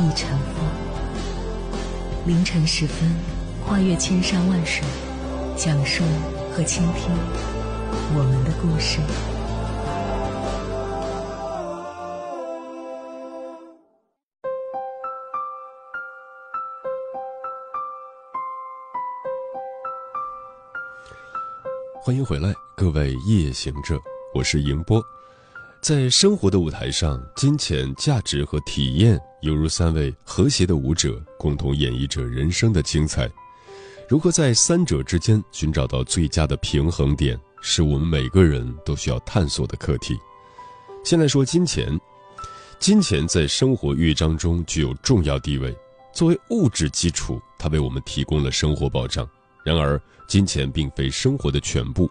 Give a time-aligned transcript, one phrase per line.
[0.00, 0.64] 亦成风。
[2.26, 3.14] 凌晨时分，
[3.66, 4.82] 跨越千山万水，
[5.56, 6.02] 讲述
[6.54, 7.12] 和倾听
[8.14, 8.98] 我们的故事。
[22.02, 23.98] 欢迎回来，各位夜行者，
[24.34, 25.02] 我是迎波。
[25.82, 33.30] 在生活的舞台上，金钱、价值和体验犹如三位和谐的舞者，共同演绎着人生的精彩。
[34.08, 40.18] 如何在三者之间寻找到最佳的平衡点，是我们每个人都需要探索的课题。
[41.04, 41.98] 先来说金钱，
[42.78, 45.74] 金钱在生活乐章中具有重要地位。
[46.12, 49.26] 作为物质基础，它为我们提供了生活保障。
[49.64, 52.10] 然而，金钱并非生活的全部，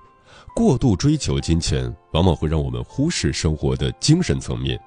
[0.55, 4.79] 过度追求金钱往往会让我们忽视生活的精神层面。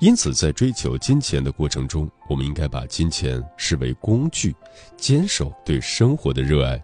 [0.00, 4.56] 因此，在追求金钱的过程中，我们应该把金钱视为工具，
[4.96, 6.82] 坚守对生活的热爱。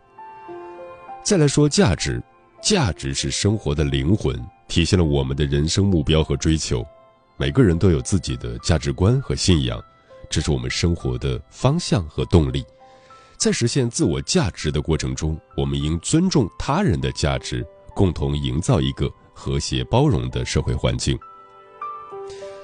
[1.24, 2.22] 再来说价值，
[2.60, 6.84] 价值是生活的灵魂，体现了我们的人生目标和追求。
[7.38, 9.82] 每个人都有自己的价值观和信仰，
[10.28, 12.62] 这是我们生活的方向和动力。
[13.38, 21.18] 在实现自我价值的过程中，我们应尊重他人的价值，共同营造一个和谐包容的社会环境。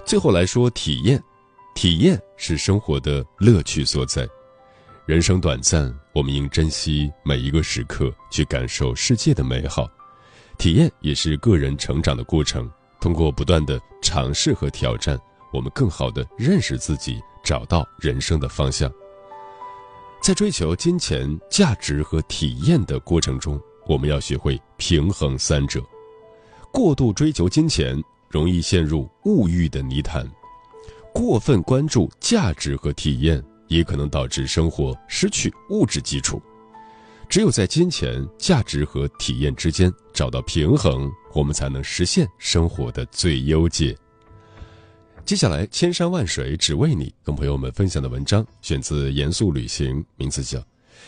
[0.05, 1.23] 最后来说，体验，
[1.75, 4.29] 体验是生活的乐趣所在。
[5.07, 9.89] 人生短暂，我们应珍惜每一个时刻，去感受世界的美好。
[10.59, 12.71] 体验也是个人成长的过程，
[13.01, 15.19] 通过不断的尝试和挑战，
[15.53, 18.93] 我们更好的认识自己，找到人生的方向。
[20.21, 25.83] 在追求金钱、价值和体验的过程中，我们要学会平衡三者。
[26.71, 28.01] 过度追求金钱，
[28.33, 30.27] 容易陷入物欲的泥潭；
[31.13, 36.41] 过分关注价值和体验，也可能导致生活失去物质基础。
[37.29, 43.95] 只有在金钱、价值和体验之间找到平衡，我们才能实现生活的最优解。
[45.25, 50.59] 接下来，千山万水只为你，跟朋友们分享的文章选自《严肃旅行》，名字叫《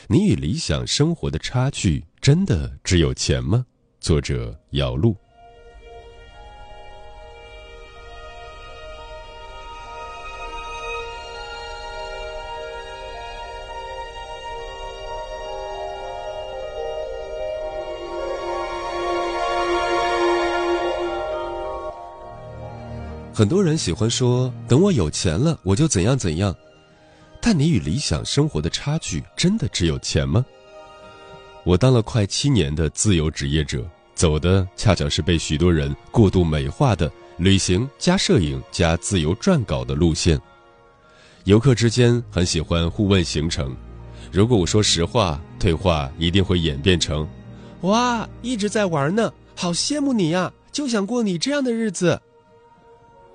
[0.09, 3.65] 你与理想生活的差距真的只有钱吗》？
[4.05, 5.17] 作者：姚璐。
[23.37, 26.55] 很多人喜欢说：“等我有钱了，我就怎样怎样。”
[27.43, 30.47] 但你与理想生活的差距真的只有钱吗？
[31.65, 33.85] 我当了快七年的自由职业者，
[34.15, 40.41] 走的恰巧是被许多人过度美化的旅行加摄影加自由撰稿的路线。
[41.43, 43.75] 游客之间很喜欢互问行程，
[44.31, 47.29] 如果我说实话，对话一定会演变成
[47.83, 52.21] ：“哇，一直在玩呢，好羡慕你呀，就想过你这样的日子。”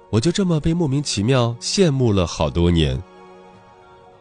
[0.09, 3.01] 我就这么被莫名其妙羡慕了好多年。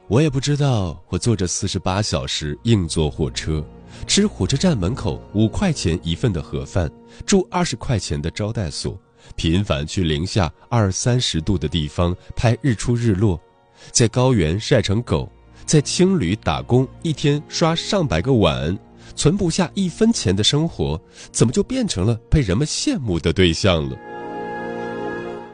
[0.06, 3.62] 我也不知道，我坐着四十八小时硬座火车，
[4.06, 6.91] 吃火车站门口五块钱一份的盒饭，
[7.27, 8.98] 住二十块钱的招待所，
[9.37, 13.38] 频繁去零下二三十度的地方拍日出日落，
[13.91, 15.31] 在高原晒成狗，
[15.66, 18.78] 在青旅打工，一天刷上百个碗，
[19.15, 20.98] 存不下一分钱的生活，
[21.31, 23.97] 怎么就变成了被人们羡慕的对象了？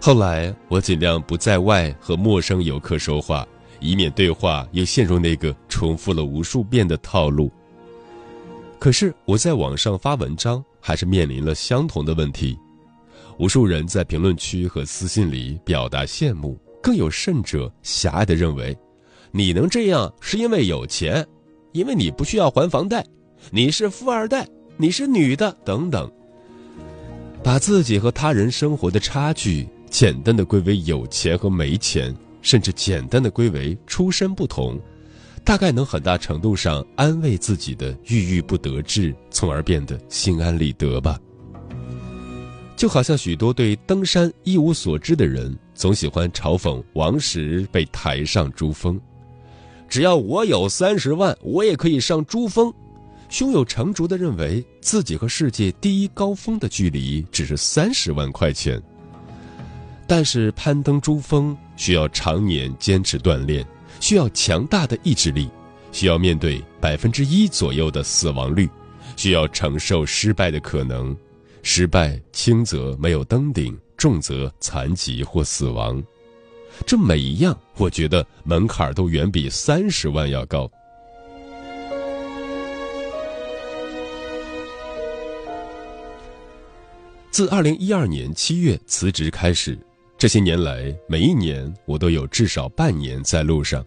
[0.06, 3.48] 后来，我尽量不在外和陌生游客说话，
[3.80, 7.50] 以免对话又陷入那个重复了无数遍的套路。
[8.78, 12.54] 可是，我在网上发文章，还是面临了相同的问题。
[13.38, 18.76] 无数人在评论区和私信里表达羡慕，更有甚者狭隘地认为，
[19.30, 21.26] 你能这样是因为有钱，
[21.72, 23.02] 因为你不需要还房贷，
[23.50, 24.46] 你是富二代，
[24.76, 26.12] 你是女的等等，
[27.42, 29.66] 把自己和他人生活的差距。
[29.90, 34.80] 简单的归为有钱和没钱，甚至简单的归为出身不同，
[35.44, 41.18] 大概能很大程度上安慰自己的郁郁不得志，从而变得心安理得吧。
[42.76, 49.00] 就好像许多对登山一无所知的人，总喜欢嘲讽王石被抬上珠峰。
[49.88, 52.72] 只要我有三十万，我也可以上珠峰。
[53.28, 58.82] 胸有成竹地认为自己和世界第一高峰的距离只是三十万块钱。
[60.06, 63.66] 但是攀登珠峰需要常年坚持锻炼，
[64.00, 65.48] 需要强大的意志力，
[65.92, 68.68] 需要面对百分之一左右的死亡率，
[69.16, 71.16] 需要承受失败的可能。
[71.62, 76.02] 失败轻则没有登顶，重则残疾或死亡。
[76.84, 80.70] 这每一样，我觉得门槛都远比三十万要高。
[87.30, 89.78] 自二零一二年七月辞职开始，
[90.24, 93.84] 这些年来，每一年我都有至少半年在路上。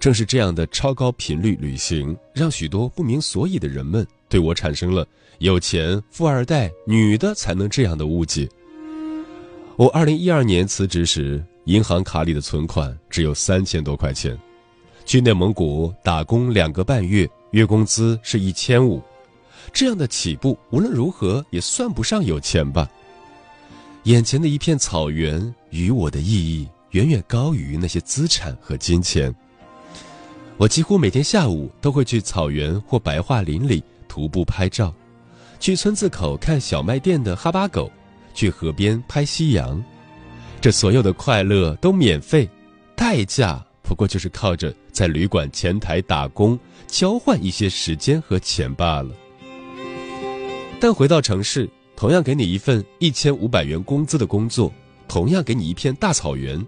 [0.00, 5.06] 正是这样的超高频率旅行，让许多不明所以的人们对我产生了
[5.40, 8.48] “有钱富二代女的才能这样的”误解。
[9.76, 11.44] 我二零一二年辞职时。
[11.66, 14.34] 银行卡里的存款只有三千多块钱，
[15.04, 19.02] 去内蒙古打工两个半月，月工资是一千五，
[19.70, 22.90] 这样的起步无论如何也算不上有钱吧。
[24.04, 29.32] 眼前的一片草原与我的意义远远高于那些资产和金钱。
[30.56, 34.92] 我几乎每天下午都会去草原或白桦林里徒步拍照，
[35.60, 37.90] 去村子口看小卖店的哈巴狗，
[38.34, 39.82] 去河边拍夕阳。
[40.60, 42.48] 这所有的快乐都免费，
[42.96, 46.58] 代价不过就是靠着在旅馆前台打工，
[46.88, 49.14] 交换一些时间和钱罢了。
[50.80, 54.72] 但回到城市，同样给你一份一千五百元工资的工作，
[55.06, 56.64] 同样给你一片大草原，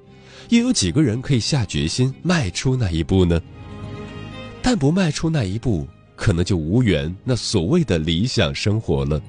[0.51, 3.41] 又有几个人可以下决心迈出那一步呢？
[4.63, 9.21] 但不迈出那一步，可能就无缘那所谓的理想生活了。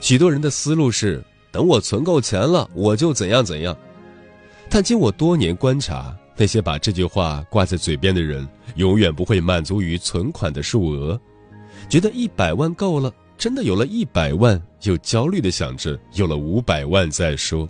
[0.00, 3.76] 许多人的思路是：等我存够钱了，我就怎样怎样。
[4.68, 11.20] 但经我多年观察，那些把这句话挂在嘴边的人，永远不会满足于存款的数额，
[11.88, 17.68] 觉得一百万够了，真的有了一百万，又焦虑的想着有了五百万再说。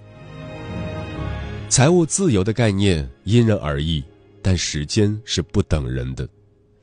[1.68, 4.02] 财务自由的概念因人而异，
[4.40, 6.26] 但时间是不等人的。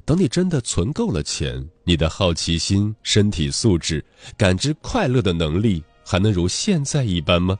[0.06, 4.04] 等你真的存够了钱，你的好奇心、身体素质、
[4.38, 7.58] 感知快乐的能力，还能如现在一般吗？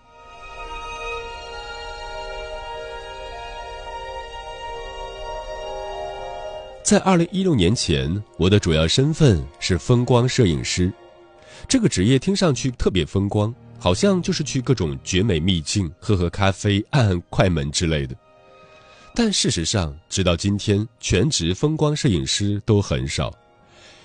[6.94, 10.94] 在二零一六年前，我的主要身份是风光摄影师。
[11.68, 18.16] 这个职业听上去特别风光，好像就是去各种绝美秘境喝喝咖啡、按按快门之类的。
[19.16, 23.34] 但事实上，直到今天，全职风光摄影师都很少，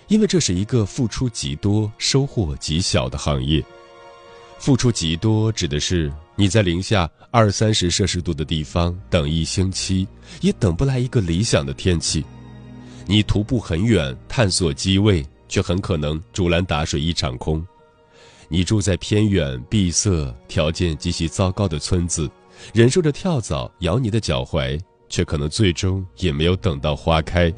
[0.06, 3.62] 因为这是一个付出极多、收获极小的行业。
[4.58, 10.08] 付出极多指的是你在零下二三十摄氏度的地方等一星期，
[10.40, 12.22] 也等不来一个理想的天气；
[13.10, 17.58] 你徒步很远探索机位，却很可能竹篮打水一场空；
[18.48, 22.30] 你住在偏远闭塞、条件极其糟糕的村子，
[22.74, 24.78] 忍受着跳蚤咬你的脚踝。
[25.10, 27.50] 却可能最终也没有等到花开。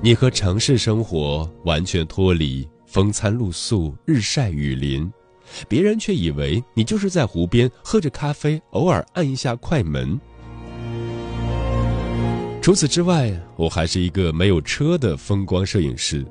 [0.00, 5.12] 你和城市生活完全脱离，风餐露宿，日晒雨淋，
[5.68, 10.16] 别人却以为你就是在湖边喝着咖啡，偶尔按一下快门。
[12.64, 16.24] 除此之外，我还是一个没有车的风光摄影师，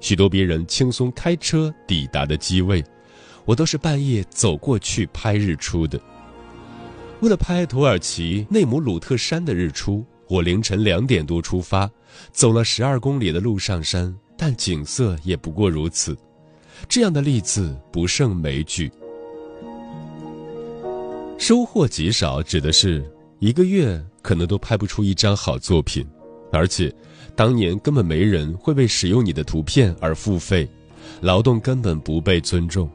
[0.00, 2.84] 许多别人轻松开车抵达的机位，
[3.44, 5.96] 我都是半夜走过去拍日出的。
[7.20, 11.88] 为了拍土耳其内姆鲁特山的日出，我凌晨两点多出发，
[12.32, 16.18] 走了十二公里的路上山，但景色也不过如此。
[16.88, 18.90] 这样的例子不胜枚举。
[21.38, 26.04] 收获极少，指的是一个月可能都拍不出一张好作品，
[26.50, 26.92] 而且
[27.36, 30.68] 当年根本没人会为使用你的图片而付费，
[31.20, 32.90] 劳动根本不被尊重。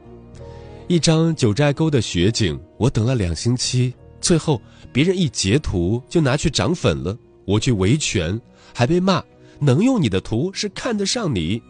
[0.88, 3.94] 一张九寨沟的雪景，我等了两星期。
[4.20, 4.60] 最后，
[4.92, 8.38] 别人一截图就拿去涨粉了，我去维权，
[8.74, 9.24] 还被骂，
[9.58, 11.62] 能用你的图是看得上你。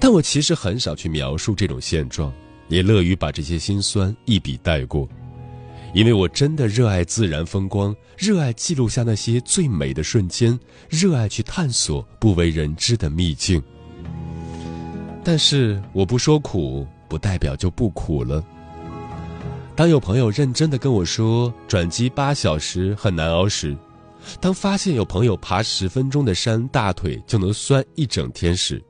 [0.00, 2.32] 但我其实很少去描述这种现状，
[2.68, 5.06] 也乐于把这些心酸一笔带过，
[5.96, 10.60] 因为我真的热爱自然风光，热爱记录下那些最美的瞬间，
[10.90, 13.62] 热爱去探索不为人知的秘境。
[15.24, 18.44] 但是我不说苦，不代表就不苦了。
[19.74, 23.74] 当有朋友认真的跟我说转机八小时很难熬时，
[24.38, 28.84] 当发现有朋友爬十分钟的山大腿就能酸一整天时，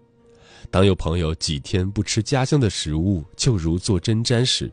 [0.72, 4.68] 当有朋友几天不吃家乡的食物，就如坐针毡时，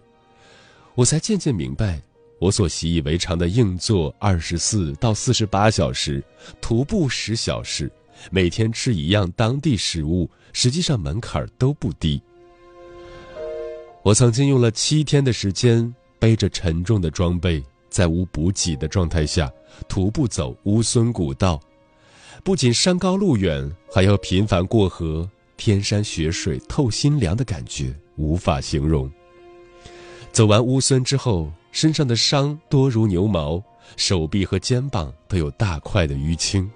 [0.96, 2.02] 我才渐渐明白，
[2.44, 6.22] 我所习以为常的硬座二十四到四十八小时，
[6.60, 7.90] 徒步十小时，
[8.32, 12.22] 每天吃一样当地食物，实际上门槛都不低。
[14.04, 19.50] 我曾经用了七天的时间，背着沉重的装备，在无补给的状态下，
[19.88, 21.58] 徒步走乌孙古道，
[22.44, 25.30] 不仅山高路远，还要频繁过河。
[25.56, 29.10] 天山雪水透心凉的感觉无法形容。
[30.34, 33.62] 走完乌孙之后，身上的伤多如牛毛，
[33.98, 36.72] 手臂和肩膀都有大块的淤青。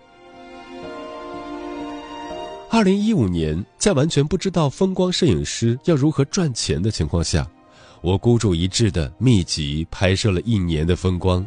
[2.69, 7.49] 二零一五年，在完全不知道风光摄影师要如何赚钱的情况下，
[8.01, 11.45] 我孤注一掷的密集拍摄了一年的风光，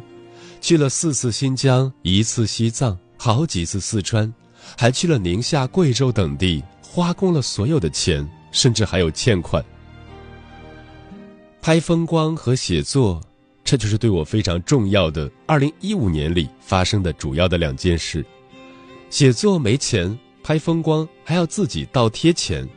[0.59, 4.33] 去了四次新疆，一次西藏，好几次四川，
[4.75, 6.63] 还去了宁夏、贵州等地。
[6.81, 9.63] 花光了所有的钱，甚至还有欠款。
[11.61, 13.21] 拍风光和写作，
[13.71, 15.31] 这就是对我非常重要的。
[15.45, 18.21] 二零一五年里发生的主要的两件事：
[19.09, 22.67] 写作没钱，拍风光还要自己倒贴钱。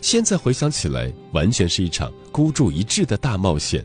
[0.00, 3.84] 现在回想起来，完全是一场孤注一掷的大冒险。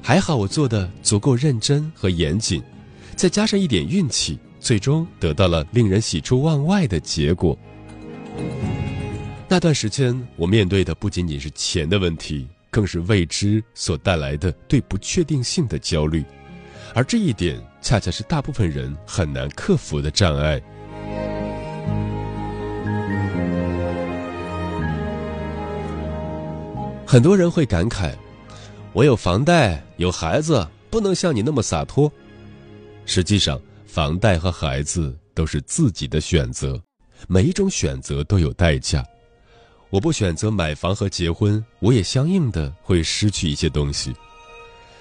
[0.00, 2.62] 还好我做的足够认真和严谨，
[3.16, 7.58] 再加上一点运气，最终得到了令人喜出望外的结果。
[9.48, 16.24] 那段时间，我面对的不仅仅是钱的问题，更是未知所带来的对不确定性的焦虑，
[16.94, 20.60] 而这一点恰恰是大部分人很难克服的障碍。
[27.06, 28.14] 很多人会感慨
[28.92, 32.12] ：“我有房贷，有孩子，不能像你那么洒脱。”
[33.06, 36.78] 实际上，房贷和孩子都是自己的选择。
[37.26, 39.02] 每一种选择都有代价，
[39.90, 44.14] 我不选择买房和结婚，我也相应的会失去一些东西。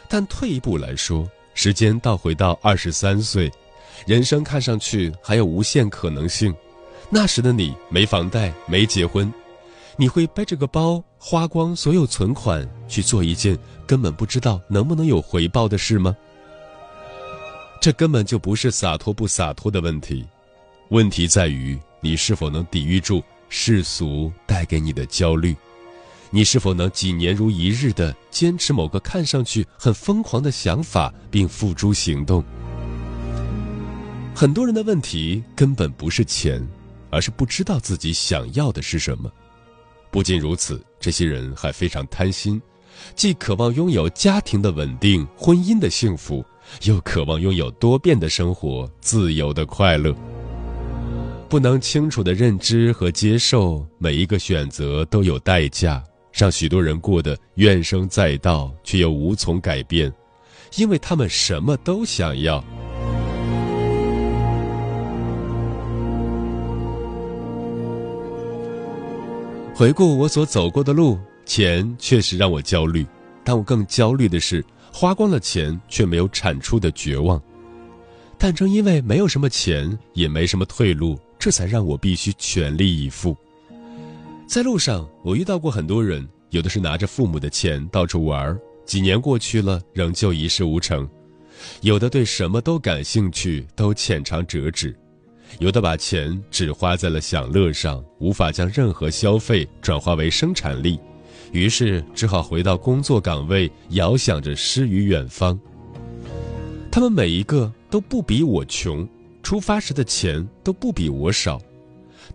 [0.08, 3.52] 但退一步来说，时间倒回到二十三岁，
[4.06, 6.54] 人生看上去还有无限可能性。
[7.10, 9.32] 那时的你没房贷，没结婚，
[9.98, 16.16] 你会背着个包，花光所有存款去做一件根本不知道能不能有回报的事吗？
[17.82, 20.26] 这根本就不是洒脱不洒脱的问题，
[20.90, 21.78] 问题在于。
[22.00, 25.56] 你是否能抵御住世俗带给你的焦虑？
[26.30, 32.44] 你是否能几年如一日的坚持某个看上去很疯狂的想法，并付诸行动？
[34.36, 36.62] 很多人的问题根本不是钱，
[37.10, 39.32] 而是不知道自己想要的是什么。
[40.12, 42.62] 不仅如此，这些人还非常贪心，
[43.16, 46.46] 既渴望拥有家庭的稳定、婚姻的幸福，
[46.84, 50.14] 又渴望拥有多变的生活、自由的快乐。
[51.50, 60.12] 不能清楚的认知和接受每一个选择都有代价，让许多人过得怨声载道，却又无从改变，
[60.76, 62.62] 因为他们什么都想要。
[69.74, 73.06] 回顾我所走过的路，钱确实让我焦虑，
[73.46, 77.42] 但我更焦虑的是花光了钱却没有产出的绝望。
[78.38, 81.18] 但正因为没有什么钱，也没什么退路。
[81.48, 83.34] 这才让我必须全力以赴。
[84.46, 91.08] 在路上，我遇到过很多人，有的是拿着父母的钱到处玩，几年过去了仍旧一事无成；
[91.80, 94.90] 有的对什么都感兴趣，都浅尝辄止；
[95.60, 101.00] 有的把钱只花在了享乐上，无法将任何消费转化为生产力，
[101.54, 105.58] 于是只好回到工作岗位，遥想着诗与远方。
[106.92, 109.08] 他们每一个都不比我穷。
[109.48, 111.58] 出发时的钱都不比我少，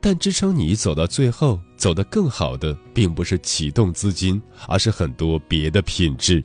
[0.01, 6.43] 但支撑你走到最后走得更好的，并不是启动资金，而是很多别的品质。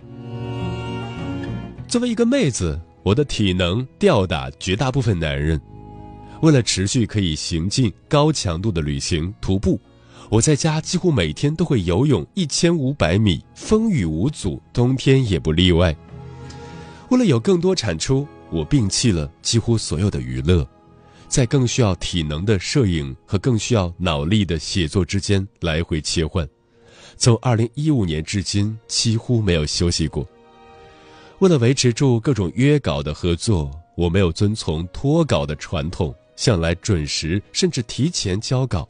[1.88, 5.58] 作为一个妹子，我的体能吊打绝大部分男人。
[6.42, 9.80] 为了持续可以行进高强度的旅行徒步，
[10.30, 15.96] 我在家几乎每天都会游泳一千五百米，风雨无阻，冬天也不例外。
[17.08, 18.28] 为了有更多产出。
[18.50, 20.68] 我摒弃了几乎所有的娱乐，
[21.28, 26.48] 在更需要体能的摄影和更需要脑力的写作之间来回切换，
[27.18, 30.28] 从2015年至今几乎没有休息过。
[31.40, 38.88] 为了维持住各种约稿的合作，我没有遵从脱稿的传统，向来准时甚至提前交稿。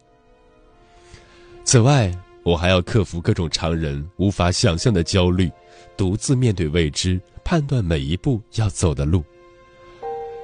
[1.66, 5.52] 此外，我还要克服各种常人无法想象的焦虑，
[5.98, 9.24] 独自面对未知，判断每一步要走的路。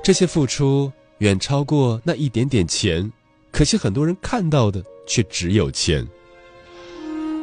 [0.03, 3.10] 这些付出远超过那一点点钱，
[3.51, 6.05] 可惜很多人看到的却只有钱。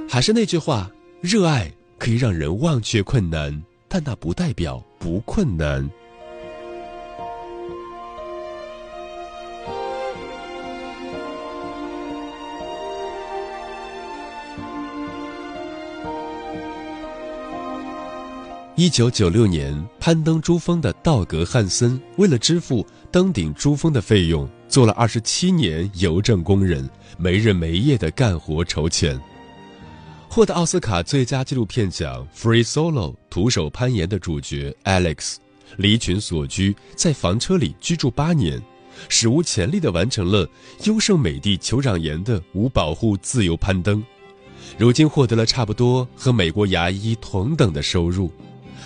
[0.06, 0.90] 还是那句话，
[1.22, 5.88] 热爱可以让人忘却困难，但那不代表不困难。
[18.80, 29.20] 一九九六年，攀登珠峰的道格·汉森为了支付登顶珠峰的费用，做了二十七年邮政工人，没日没夜的干活筹钱。
[30.30, 35.34] 获得奥斯卡最佳纪录片奖《Free Solo》徒手攀岩的主角 Alex，
[35.76, 38.58] 离群所居，在房车里居住八年，
[39.10, 40.48] 史无前例地完成了
[40.84, 44.02] 优胜美地酋长岩的无保护自由攀登，
[44.78, 48.32] 如今获得了差不多和美国牙医同等的收入。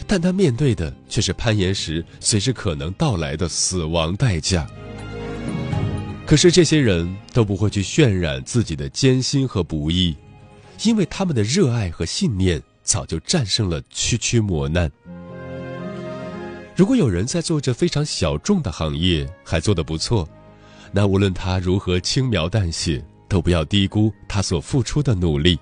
[0.07, 4.67] 但他面对的却是攀岩时随时可能到来的死亡代价。
[6.27, 10.17] 可是这些人都不会去渲染自己的艰辛和不易，
[10.83, 14.91] 因为他们的热爱和信念早就战胜了区区磨难。
[16.77, 20.29] 如果有人在做着非常小众的行业还做得不错，
[20.93, 25.59] 那无论他如何轻描淡写，都不要低估他所付出的努力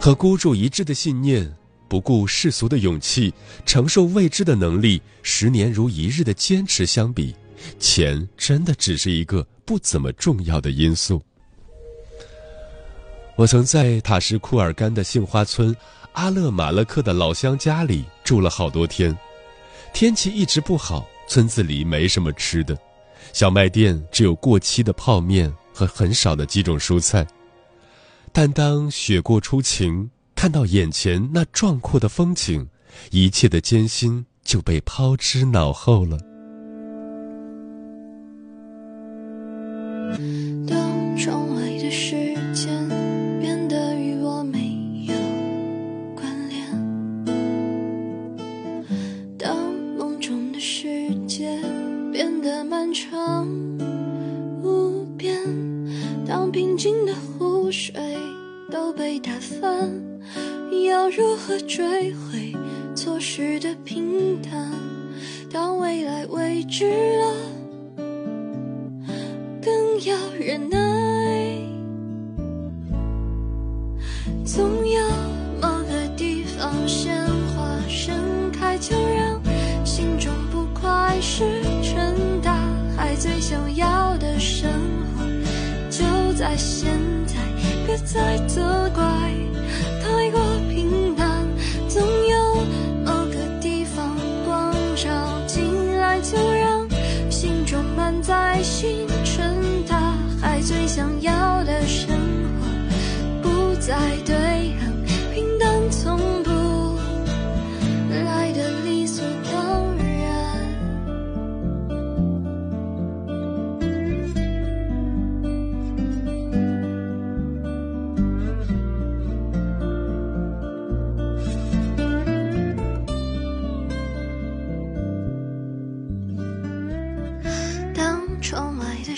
[0.00, 1.54] 和孤注一掷的信念。
[1.90, 3.34] 不顾世俗的勇气，
[3.66, 7.34] 承受未知的能力，十年如一日的坚持相比，
[7.80, 11.20] 钱真的只是一个不怎么重要的因素。
[13.34, 15.74] 我曾在塔什库尔干的杏花村
[16.12, 19.12] 阿勒马勒克的老乡家里住了好多天，
[19.92, 22.78] 天气一直不好，村子里没什么吃的，
[23.32, 27.26] 小卖店只有过期的泡面和很少的几种蔬菜。
[28.30, 30.08] 但当雪过初晴。
[30.40, 32.66] 看到眼前那壮阔的风景，
[33.10, 36.16] 一切的艰辛就被抛之脑后了。
[40.66, 42.88] 当窗外的时间
[43.38, 45.14] 变得与我没有
[46.14, 46.66] 关联，
[49.36, 49.54] 当
[49.98, 51.54] 梦中的世界
[52.10, 53.46] 变得漫长
[54.62, 55.36] 无边，
[56.26, 57.92] 当平静的湖水
[58.70, 60.09] 都被打翻。
[60.84, 62.54] 要如何追回
[62.94, 64.72] 错失的平淡？
[65.52, 67.34] 当未来未知了，
[69.60, 69.72] 更
[70.04, 70.78] 要忍耐。
[74.44, 75.00] 总有
[75.60, 78.14] 某个地方鲜花盛
[78.52, 79.40] 开，就让
[79.84, 81.44] 心中不快石
[81.82, 82.54] 沉大
[82.96, 83.14] 海。
[83.16, 84.70] 最想要的生
[85.16, 85.24] 活
[85.90, 86.90] 就在现
[87.26, 87.34] 在，
[87.86, 89.04] 别再责怪。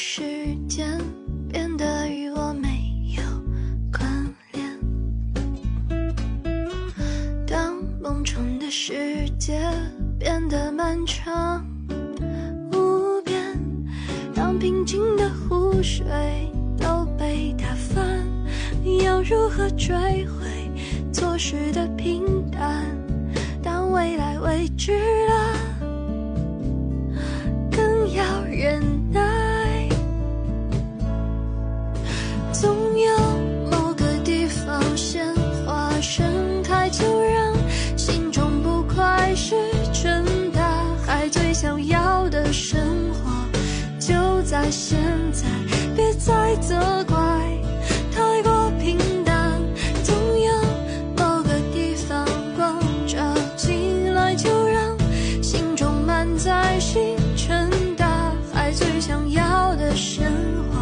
[0.05, 0.21] 时
[0.69, 0.99] 间
[1.49, 3.23] 变得与我没有
[3.97, 4.81] 关联
[7.47, 9.63] 当梦中的世界
[10.19, 11.65] 变得漫长
[12.73, 13.57] 无边
[14.35, 16.05] 当平静的湖水
[16.77, 18.27] 都被打翻
[19.05, 19.95] 要如何追
[20.27, 20.69] 回
[21.13, 21.87] 错失的
[44.73, 44.99] 现
[45.33, 45.45] 在，
[45.95, 47.17] 别再责怪，
[48.11, 49.61] 太过平淡。
[50.03, 50.51] 总有
[51.15, 53.19] 某个地方光照
[53.55, 54.97] 进来，就让
[55.43, 58.73] 心中满载星辰大海。
[58.73, 60.25] 最想要的生
[60.71, 60.81] 活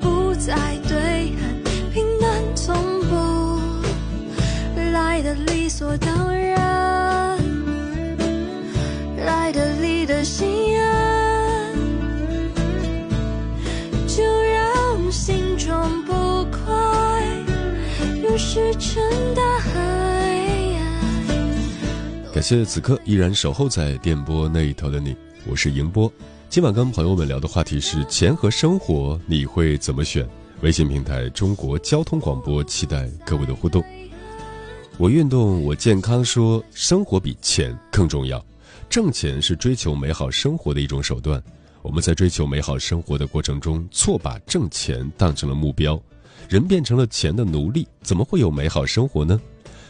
[0.00, 0.56] 不在
[0.88, 0.96] 对
[1.36, 3.60] 岸，平淡从不
[4.94, 6.09] 来的理所当然，
[22.32, 25.14] 感谢此刻依然守候在电波那一头的你，
[25.46, 26.12] 我是迎波。
[26.48, 30.28] 今晚跟朋友们聊的话题是钱和生活，你会怎么选？
[30.62, 33.84] 微信平台中国交通广播，期待各位的互动。
[34.98, 38.44] 我运动，我健康，说生活比钱更重要。
[38.88, 41.40] 挣钱是追求美好生活的一种手段。
[41.82, 46.00] 我们在追求美好生活的过程中，错把挣钱当成了目标，
[46.48, 49.40] 人变成了钱的奴隶，怎么会有美好生活呢？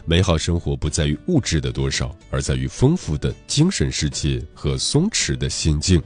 [0.05, 6.03] 美好生活不在于物质的多少，而在于丰富的精神世界和松弛的心境。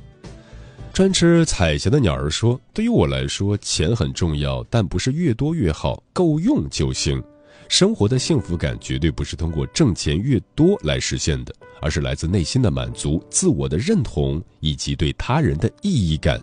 [0.92, 7.22] 专吃彩霞的鸟儿说：“对于我来说，钱很重要，但不是越多越好，够用就行。”
[7.68, 16.40] 生活的幸福感绝对不是通过挣钱越多来实现的，而是来自内心的满足、自我的认同以及对他人的意义感。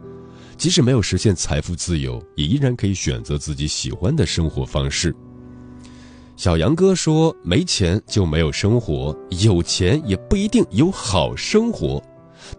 [0.62, 5.12] 即使没有实现财富自由，也依然可以选择自己喜欢的生活方式。
[6.36, 12.00] 小杨哥说：“没钱就没有生活，有钱也不一定有好生活。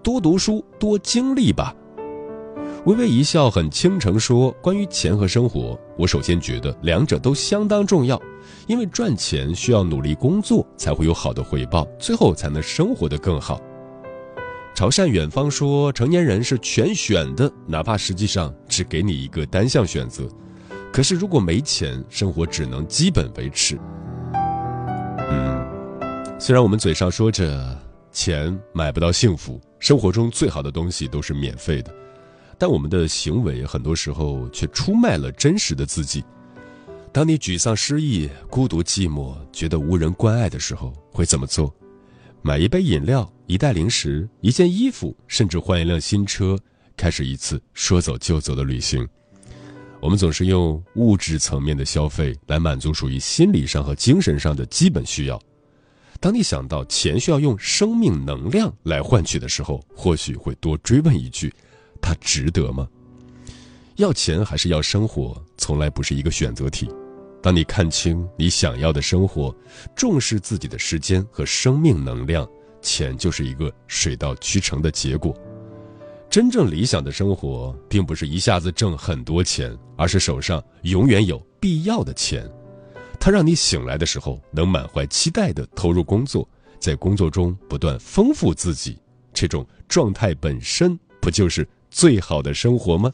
[0.03, 1.73] 多读书，多经历吧。”
[2.87, 8.21] 微微一笑，很倾城说：“关于钱和生活，我首先觉得两者都相当重要。”
[8.67, 13.61] 因为赚钱需要努力工作，才会有好的回报，最后才能生活得更好。
[14.75, 20.27] 潮汕远方说，成年人是全选的，哪怕实际上只给你一个单项选择。
[20.93, 23.79] 可是如果没钱，生活只能基本维持。
[25.31, 25.65] 嗯，
[26.39, 27.79] 虽然我们嘴上说着
[28.11, 31.95] 钱买不到幸福，生活中最好的东西都是免费的，
[32.59, 36.25] 但我们的行为很多时候却出卖了真实的自己。
[37.13, 41.73] 当你沮丧、失意、孤独、寂寞，觉得无人关爱的时候，会怎么做？
[42.41, 46.59] 买一杯饮料、一袋零食、一件衣服，甚至换一辆新车，
[46.97, 49.07] 开始一次说走就走的旅行。
[50.01, 55.39] 我们总是用物质层面的消费来满足属于心理上和精神上的基本需要。
[56.19, 61.53] 当你想到钱需要用生命能量来换取的时候，或许会多追问一句：
[62.01, 62.89] 它值得吗？
[63.97, 66.89] 要钱还是要生活，从来不是一个选择题。
[67.43, 69.55] 当你看清你想要的生活，
[69.95, 72.49] 重视自己的时间和生命能量，
[72.83, 75.35] 钱就是一个水到渠成的结果。
[76.29, 82.51] 真正理想的生活，并不是一下子挣很多钱，而是手上永远有必要的钱。
[83.21, 86.49] 它让你醒来的时候能满怀期待地投入工作，
[86.81, 88.99] 在工作中不断丰富自己。
[89.33, 93.13] 这种状态本身，不就是最好的生活吗？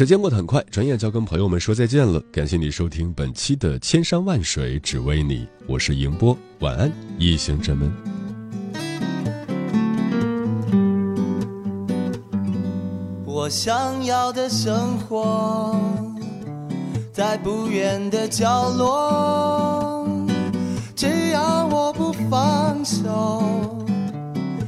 [0.00, 2.18] 时间过得很快，转眼就要跟朋友们说再见了。
[2.32, 7.92] 感谢你收听本期的《千山万水只为你》，我是迎波，晚安，异行者们。
[13.26, 15.78] 我想要的生活，
[17.12, 20.08] 在不远的角落，
[20.96, 23.76] 只要我不放手，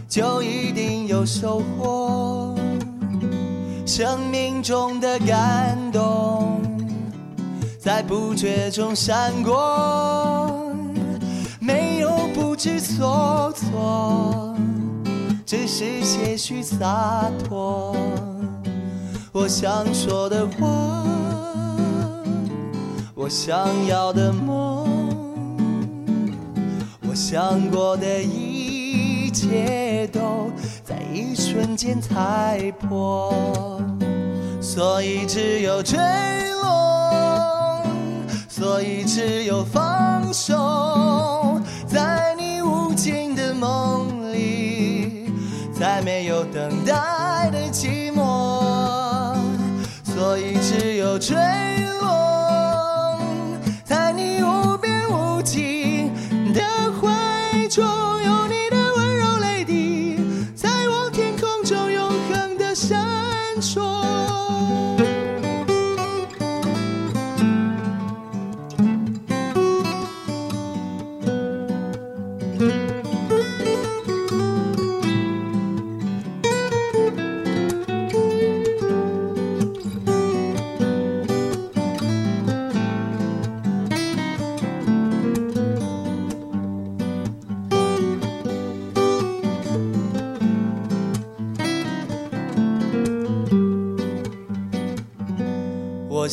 [0.07, 2.52] 就一定有收获。
[3.95, 6.63] 生命中的感动，
[7.79, 10.73] 在不觉中闪过，
[11.61, 14.57] 没有不知所措，
[15.45, 17.95] 只是些许洒脱。
[19.31, 21.05] 我想说的话，
[23.15, 24.89] 我想要的梦，
[27.03, 28.72] 我想过的一
[29.33, 30.51] 切都
[30.85, 30.97] 在。
[31.15, 33.83] 一瞬间踩破，
[34.63, 35.99] 所以只有坠
[36.63, 37.85] 落，
[38.49, 45.31] 所以只有放手，在你无尽的梦里，
[45.79, 49.37] 再没有等待的寂寞，
[50.03, 51.37] 所以只有坠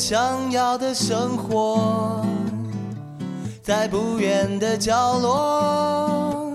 [0.09, 2.25] 想要的生活，
[3.61, 6.51] 在不远的角落。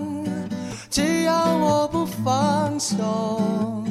[0.89, 3.81] 只要我不放手，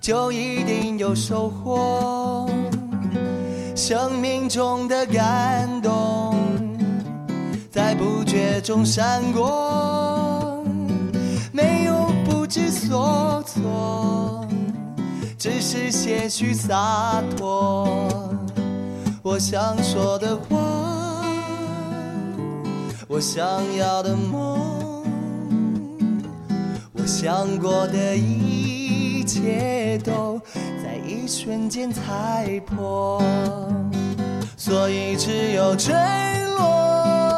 [0.00, 2.50] 就一定有收获。
[3.76, 6.34] 生命中的感动，
[7.70, 10.64] 在不觉中闪过，
[11.52, 14.44] 没有不知所措。
[15.38, 18.08] 只是些许洒脱。
[19.24, 21.24] 我想说的话，
[23.06, 25.04] 我想要的梦，
[26.92, 30.40] 我想过的一切都
[30.82, 33.22] 在一瞬间踩破，
[34.56, 35.94] 所以只有坠
[36.58, 37.32] 落，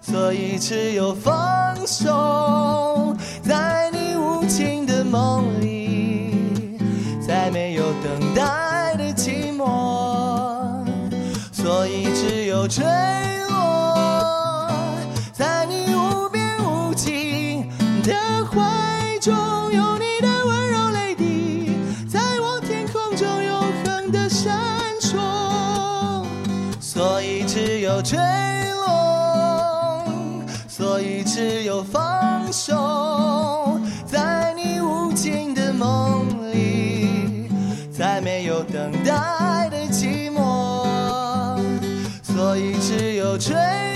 [0.00, 2.89] 所以只有放手，
[27.00, 28.18] 所以只有坠
[28.84, 30.04] 落，
[30.68, 37.48] 所以只有放手，在你无尽的梦里，
[37.90, 41.56] 再没有等待的寂寞。
[42.22, 43.89] 所以只有坠。